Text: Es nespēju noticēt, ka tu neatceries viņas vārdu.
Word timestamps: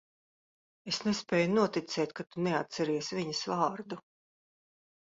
Es 0.91 0.99
nespēju 1.07 1.51
noticēt, 1.59 2.17
ka 2.21 2.27
tu 2.33 2.45
neatceries 2.49 3.13
viņas 3.21 3.47
vārdu. 3.55 4.05